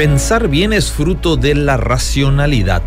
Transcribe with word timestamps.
Pensar 0.00 0.48
bien 0.48 0.72
es 0.72 0.90
fruto 0.90 1.36
de 1.36 1.54
la 1.54 1.76
racionalidad, 1.76 2.80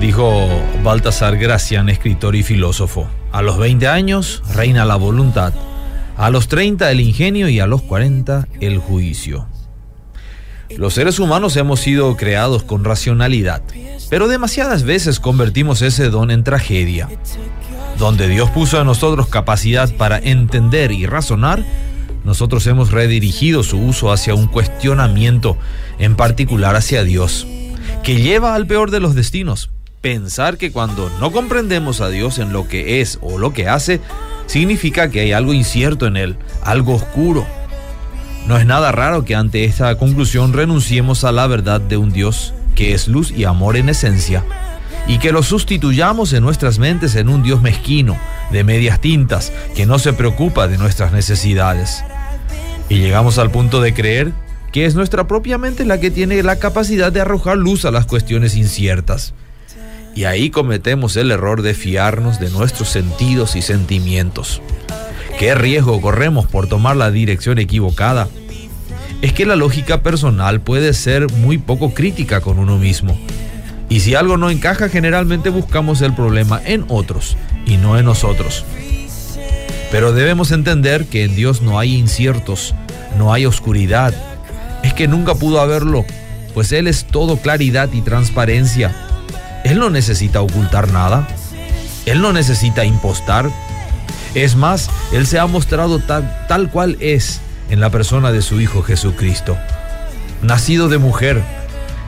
dijo 0.00 0.48
Baltasar 0.82 1.36
Gracian, 1.36 1.90
escritor 1.90 2.34
y 2.34 2.42
filósofo. 2.42 3.10
A 3.30 3.42
los 3.42 3.58
20 3.58 3.88
años 3.88 4.42
reina 4.54 4.86
la 4.86 4.96
voluntad, 4.96 5.52
a 6.16 6.30
los 6.30 6.48
30 6.48 6.90
el 6.90 7.00
ingenio 7.00 7.50
y 7.50 7.60
a 7.60 7.66
los 7.66 7.82
40 7.82 8.48
el 8.60 8.78
juicio. 8.78 9.46
Los 10.78 10.94
seres 10.94 11.18
humanos 11.18 11.58
hemos 11.58 11.80
sido 11.80 12.16
creados 12.16 12.62
con 12.62 12.84
racionalidad, 12.84 13.60
pero 14.08 14.28
demasiadas 14.28 14.84
veces 14.84 15.20
convertimos 15.20 15.82
ese 15.82 16.08
don 16.08 16.30
en 16.30 16.42
tragedia. 16.42 17.10
Donde 17.98 18.28
Dios 18.28 18.48
puso 18.48 18.80
a 18.80 18.84
nosotros 18.84 19.28
capacidad 19.28 19.94
para 19.96 20.16
entender 20.18 20.90
y 20.90 21.04
razonar, 21.04 21.62
nosotros 22.24 22.66
hemos 22.66 22.90
redirigido 22.90 23.62
su 23.62 23.78
uso 23.78 24.12
hacia 24.12 24.34
un 24.34 24.46
cuestionamiento, 24.46 25.56
en 25.98 26.16
particular 26.16 26.76
hacia 26.76 27.04
Dios, 27.04 27.46
que 28.02 28.20
lleva 28.20 28.54
al 28.54 28.66
peor 28.66 28.90
de 28.90 29.00
los 29.00 29.14
destinos. 29.14 29.70
Pensar 30.00 30.56
que 30.56 30.72
cuando 30.72 31.10
no 31.20 31.30
comprendemos 31.30 32.00
a 32.00 32.08
Dios 32.08 32.38
en 32.38 32.52
lo 32.52 32.66
que 32.66 33.00
es 33.00 33.18
o 33.22 33.38
lo 33.38 33.52
que 33.52 33.68
hace, 33.68 34.00
significa 34.46 35.10
que 35.10 35.20
hay 35.20 35.32
algo 35.32 35.52
incierto 35.52 36.06
en 36.06 36.16
Él, 36.16 36.36
algo 36.64 36.94
oscuro. 36.94 37.46
No 38.46 38.56
es 38.56 38.66
nada 38.66 38.90
raro 38.90 39.24
que 39.24 39.36
ante 39.36 39.64
esta 39.64 39.96
conclusión 39.96 40.52
renunciemos 40.52 41.22
a 41.22 41.30
la 41.30 41.46
verdad 41.46 41.80
de 41.80 41.96
un 41.96 42.10
Dios 42.10 42.52
que 42.74 42.94
es 42.94 43.06
luz 43.06 43.30
y 43.30 43.44
amor 43.44 43.76
en 43.76 43.88
esencia, 43.88 44.44
y 45.06 45.18
que 45.18 45.32
lo 45.32 45.42
sustituyamos 45.42 46.32
en 46.32 46.42
nuestras 46.42 46.78
mentes 46.78 47.14
en 47.14 47.28
un 47.28 47.42
Dios 47.42 47.62
mezquino, 47.62 48.16
de 48.50 48.64
medias 48.64 49.00
tintas, 49.00 49.52
que 49.74 49.86
no 49.86 49.98
se 49.98 50.12
preocupa 50.12 50.68
de 50.68 50.78
nuestras 50.78 51.12
necesidades. 51.12 52.04
Y 52.92 52.96
llegamos 52.96 53.38
al 53.38 53.50
punto 53.50 53.80
de 53.80 53.94
creer 53.94 54.32
que 54.70 54.84
es 54.84 54.94
nuestra 54.94 55.26
propia 55.26 55.56
mente 55.56 55.86
la 55.86 55.98
que 55.98 56.10
tiene 56.10 56.42
la 56.42 56.58
capacidad 56.58 57.10
de 57.10 57.22
arrojar 57.22 57.56
luz 57.56 57.86
a 57.86 57.90
las 57.90 58.04
cuestiones 58.04 58.54
inciertas. 58.54 59.32
Y 60.14 60.24
ahí 60.24 60.50
cometemos 60.50 61.16
el 61.16 61.30
error 61.30 61.62
de 61.62 61.72
fiarnos 61.72 62.38
de 62.38 62.50
nuestros 62.50 62.90
sentidos 62.90 63.56
y 63.56 63.62
sentimientos. 63.62 64.60
¿Qué 65.38 65.54
riesgo 65.54 66.02
corremos 66.02 66.46
por 66.46 66.66
tomar 66.66 66.96
la 66.96 67.10
dirección 67.10 67.58
equivocada? 67.58 68.28
Es 69.22 69.32
que 69.32 69.46
la 69.46 69.56
lógica 69.56 70.02
personal 70.02 70.60
puede 70.60 70.92
ser 70.92 71.32
muy 71.32 71.56
poco 71.56 71.94
crítica 71.94 72.42
con 72.42 72.58
uno 72.58 72.76
mismo. 72.76 73.18
Y 73.88 74.00
si 74.00 74.14
algo 74.14 74.36
no 74.36 74.50
encaja, 74.50 74.90
generalmente 74.90 75.48
buscamos 75.48 76.02
el 76.02 76.14
problema 76.14 76.60
en 76.62 76.84
otros 76.88 77.38
y 77.64 77.78
no 77.78 77.96
en 77.96 78.04
nosotros. 78.04 78.66
Pero 79.92 80.12
debemos 80.12 80.50
entender 80.52 81.04
que 81.04 81.22
en 81.22 81.36
Dios 81.36 81.60
no 81.60 81.78
hay 81.78 81.94
inciertos, 81.94 82.74
no 83.18 83.34
hay 83.34 83.44
oscuridad. 83.44 84.14
Es 84.82 84.94
que 84.94 85.06
nunca 85.06 85.34
pudo 85.34 85.60
haberlo, 85.60 86.06
pues 86.54 86.72
Él 86.72 86.88
es 86.88 87.04
todo 87.04 87.36
claridad 87.36 87.90
y 87.92 88.00
transparencia. 88.00 88.90
Él 89.64 89.78
no 89.78 89.90
necesita 89.90 90.40
ocultar 90.40 90.90
nada. 90.90 91.28
Él 92.06 92.22
no 92.22 92.32
necesita 92.32 92.86
impostar. 92.86 93.50
Es 94.34 94.56
más, 94.56 94.88
Él 95.12 95.26
se 95.26 95.38
ha 95.38 95.46
mostrado 95.46 95.98
tal, 95.98 96.46
tal 96.48 96.70
cual 96.70 96.96
es 96.98 97.42
en 97.68 97.80
la 97.80 97.90
persona 97.90 98.32
de 98.32 98.40
su 98.40 98.62
Hijo 98.62 98.82
Jesucristo. 98.82 99.58
Nacido 100.40 100.88
de 100.88 100.96
mujer, 100.96 101.42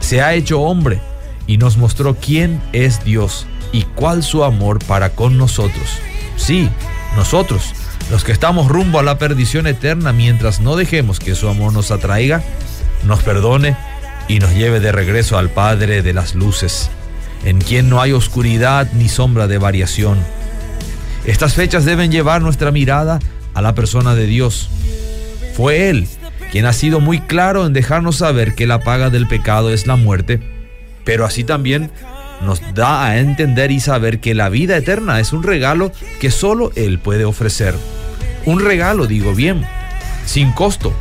se 0.01 0.23
ha 0.23 0.33
hecho 0.33 0.63
hombre 0.63 1.01
y 1.47 1.59
nos 1.59 1.77
mostró 1.77 2.17
quién 2.17 2.63
es 2.73 3.05
Dios 3.05 3.47
y 3.73 3.83
cuál 3.83 4.23
su 4.23 4.43
amor 4.43 4.83
para 4.87 5.11
con 5.11 5.37
nosotros. 5.37 5.99
Sí, 6.37 6.71
nosotros, 7.17 7.75
los 8.11 8.25
que 8.25 8.33
estamos 8.33 8.69
rumbo 8.69 8.99
a 8.99 9.03
la 9.03 9.19
perdición 9.19 9.67
eterna 9.67 10.13
mientras 10.13 10.61
no 10.61 10.77
dejemos 10.77 11.21
que 11.21 11.35
su 11.35 11.49
amor 11.49 11.73
nos 11.73 11.91
atraiga, 11.91 12.43
nos 13.05 13.23
perdone 13.23 13.77
y 14.29 14.39
nos 14.39 14.55
lleve 14.55 14.81
de 14.81 14.93
regreso 14.93 15.39
al 15.39 15.51
Padre 15.51 16.03
de 16.03 16.13
las 16.13 16.35
luces, 16.35 16.91
en 17.45 17.61
quien 17.61 17.89
no 17.89 18.01
hay 18.01 18.13
oscuridad 18.13 18.89
ni 18.93 19.09
sombra 19.09 19.47
de 19.47 19.59
variación. 19.59 20.19
Estas 21.25 21.55
fechas 21.55 21.85
deben 21.85 22.11
llevar 22.11 22.43
nuestra 22.43 22.71
mirada 22.71 23.19
a 23.55 23.63
la 23.63 23.75
persona 23.75 24.15
de 24.15 24.27
Dios. 24.27 24.69
Fue 25.57 25.89
Él 25.89 26.09
quien 26.55 26.67
ha 26.67 26.73
sido 26.73 27.01
muy 27.01 27.21
claro 27.21 27.67
en 27.67 27.73
dejarnos 27.73 28.19
saber 28.19 28.55
que 28.55 28.67
la 28.69 28.79
paga 28.79 29.11
del 29.11 29.27
pecado 29.27 29.71
es 29.71 29.89
la 29.89 29.97
muerte, 29.97 30.41
pero 31.05 31.25
así 31.25 31.43
también 31.43 31.91
nos 32.41 32.61
da 32.75 33.05
a 33.05 33.19
entender 33.19 33.71
y 33.71 33.81
saber 33.81 34.21
que 34.21 34.35
la 34.35 34.49
vida 34.49 34.77
eterna 34.77 35.21
es 35.21 35.33
un 35.33 35.43
regalo 35.43 35.93
que 36.21 36.31
solo 36.31 36.73
Él 36.77 36.99
puede 36.99 37.25
ofrecer. 37.25 37.75
Un 38.45 38.61
regalo, 38.61 39.07
digo 39.07 39.35
bien, 39.35 39.67
sin 40.27 40.53
costo, 40.53 40.93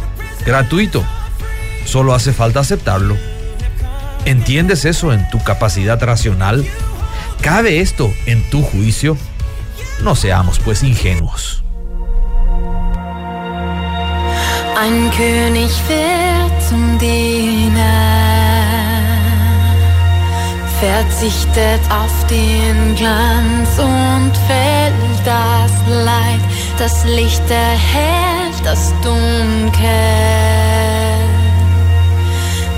gratuito. 0.46 1.04
Solo 1.86 2.14
hace 2.14 2.34
falta 2.34 2.62
aceptarlo. 2.62 3.18
¿Entiendes 4.26 4.86
eso 4.86 5.12
en 5.12 5.30
tu 5.30 5.44
capacidad 5.44 6.02
racional? 6.02 6.66
¿Cabe 7.42 7.82
esto 7.82 8.14
en 8.26 8.50
tu 8.50 8.62
juicio? 8.62 9.18
No 10.02 10.16
seamos 10.16 10.60
pues 10.60 10.84
ingenuos. 10.84 11.64
Verzichtet 20.94 21.82
auf 21.90 22.28
den 22.28 22.96
Glanz 22.96 23.80
und 23.80 24.32
fällt 24.48 25.26
das 25.26 25.72
Leid, 25.90 26.42
das 26.78 27.04
Licht 27.06 27.42
erhält 27.50 28.54
das 28.64 28.94
Dunkel. 29.02 29.72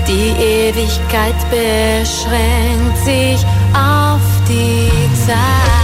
Die 0.08 0.30
Ewigkeit 0.40 1.34
beschränkt 1.50 2.98
sich 3.04 3.44
auf 3.74 4.22
die 4.48 4.90
Zeit. 5.26 5.75